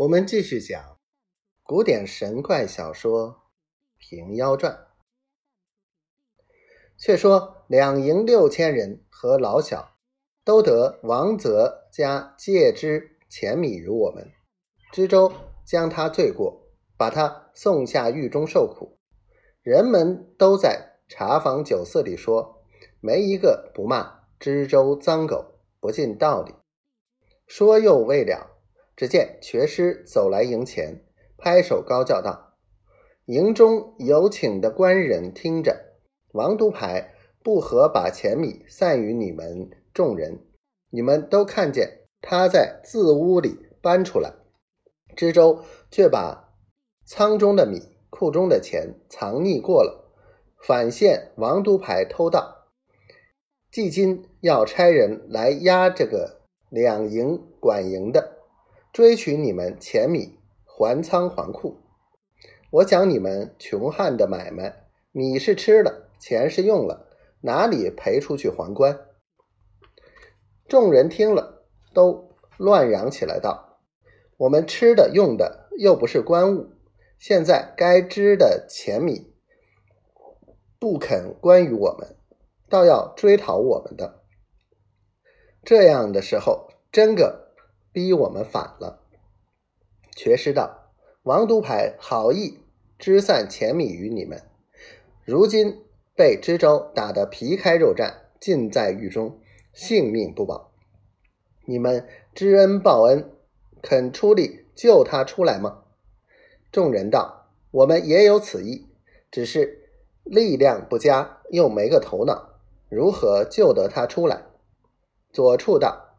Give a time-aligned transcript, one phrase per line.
[0.00, 0.96] 我们继续讲
[1.62, 3.28] 古典神怪小说
[3.98, 4.72] 《平妖传》。
[6.96, 9.98] 却说两营六千人和老小，
[10.42, 14.32] 都得王泽家借之钱米如我们。
[14.90, 15.30] 知州
[15.66, 16.62] 将他罪过，
[16.96, 18.98] 把他送下狱中受苦。
[19.60, 22.64] 人们都在茶坊酒肆里说，
[23.00, 26.54] 没一个不骂知州脏狗，不尽道理。
[27.46, 28.59] 说又未了。
[29.00, 31.02] 只见瘸师走来营前，
[31.38, 32.58] 拍手高叫道
[33.24, 35.96] ：“营中有请的官人听着，
[36.34, 40.40] 王都牌不合把钱米散与你们众人，
[40.90, 44.34] 你们都看见他在自屋里搬出来，
[45.16, 46.52] 知州却把
[47.06, 50.12] 仓中的米、库中的钱藏匿过了，
[50.58, 52.66] 反现王都牌偷盗，
[53.72, 58.36] 即今要差人来押这个两营管营的。”
[58.92, 61.76] 追取你们钱米还仓还库，
[62.70, 67.08] 我讲你们穷汉的买卖，米是吃了，钱是用了，
[67.42, 69.06] 哪里赔出去还官？
[70.66, 71.62] 众人听了，
[71.94, 73.78] 都乱嚷起来道
[74.38, 76.72] ：“我们吃的用的又不是官物，
[77.16, 79.32] 现在该支的钱米
[80.80, 82.16] 不肯关于我们，
[82.68, 84.24] 倒要追讨我们的。
[85.62, 87.39] 这样的时候，真个。”
[87.92, 89.00] 逼我们反了。
[90.16, 90.92] 瘸师道
[91.24, 92.60] ：“王都牌好意
[92.98, 94.42] 支散钱米于你们，
[95.24, 95.82] 如今
[96.14, 99.40] 被知州打得皮开肉绽，尽在狱中，
[99.72, 100.72] 性命不保。
[101.64, 103.30] 你们知恩报恩，
[103.80, 105.84] 肯出力救他出来吗？”
[106.70, 108.86] 众人道：“我们也有此意，
[109.30, 109.88] 只是
[110.24, 114.44] 力量不佳，又没个头脑，如何救得他出来？”
[115.32, 116.16] 左处道：“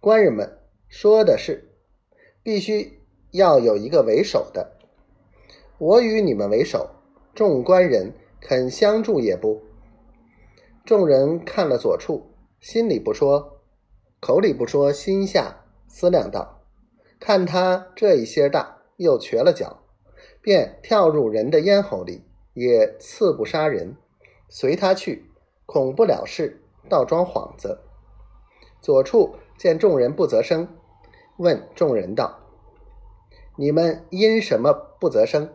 [0.00, 0.56] 官人们。”
[0.88, 1.70] 说的是，
[2.42, 3.00] 必须
[3.32, 4.72] 要有一个为首的。
[5.76, 6.88] 我与你们为首，
[7.34, 9.62] 众官人肯相助也不？
[10.84, 13.60] 众人看了左处，心里不说，
[14.18, 16.62] 口里不说，心下思量道：
[17.20, 19.82] 看他这一些大，又瘸了脚，
[20.40, 23.94] 便跳入人的咽喉里，也刺不杀人。
[24.48, 25.30] 随他去，
[25.66, 27.80] 恐不了事，倒装幌子。
[28.80, 30.66] 左处见众人不择声。
[31.38, 32.40] 问众人道
[33.56, 35.50] ：“你们因什么不择生？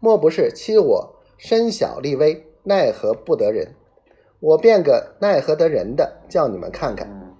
[0.00, 3.74] 莫不是欺我身小力微，奈何不得人？
[4.40, 7.38] 我变个奈何得人的，叫你们看看。”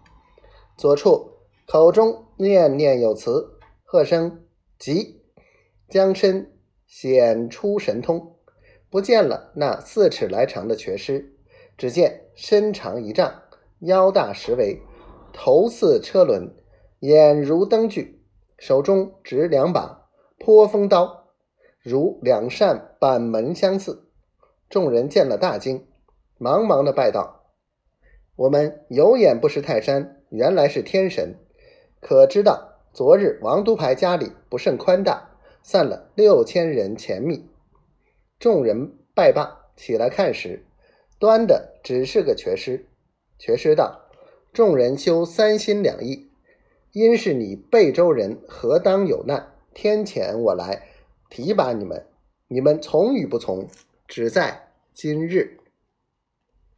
[0.77, 4.45] 左处口中念念有词，喝声
[4.79, 5.23] 急，
[5.89, 6.53] 将身
[6.87, 8.37] 显出神通，
[8.91, 11.35] 不见了那四尺来长的瘸尸，
[11.79, 13.43] 只见身长一丈，
[13.79, 14.83] 腰大十围，
[15.33, 16.55] 头似车轮。
[17.01, 18.23] 眼如灯具，
[18.59, 21.29] 手中执两把泼风刀，
[21.83, 24.07] 如两扇板门相似。
[24.69, 25.87] 众人见了大惊，
[26.37, 27.47] 忙忙的拜道
[28.37, 31.37] ：“我们有眼不识泰山，原来是天神。
[32.03, 35.31] 可知道昨日王都牌家里不甚宽大，
[35.63, 37.49] 散了六千人钱米。”
[38.39, 40.67] 众人拜罢，起来看时，
[41.19, 42.87] 端的只是个瘸尸。
[43.39, 44.03] 瘸尸道
[44.53, 46.27] ：“众人休三心两意。”
[46.93, 49.53] 因是你贝州人，何当有难？
[49.73, 50.89] 天遣我来
[51.29, 52.05] 提拔你们，
[52.49, 53.69] 你们从与不从，
[54.09, 55.60] 只在今日。